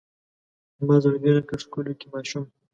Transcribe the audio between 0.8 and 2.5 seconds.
زړګی لکه ښکلوکی ماشوم